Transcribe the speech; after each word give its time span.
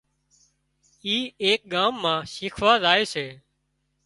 اي 1.05 1.17
ايڪ 1.45 1.59
ڳام 1.73 1.91
مان 2.03 2.19
شيکوا 2.33 2.73
زائي 2.83 3.03
سي 3.13 3.27